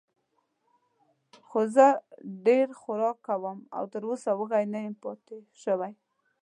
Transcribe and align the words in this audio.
خو 1.47 1.59
زه 1.75 1.87
ډېر 2.45 2.67
خوراک 2.81 3.17
کوم 3.27 3.57
او 3.77 3.83
تراوسه 3.93 4.31
وږی 4.35 4.65
نه 4.73 4.79
یم 4.85 4.95
پاتې 5.03 5.37
شوی. 5.63 5.93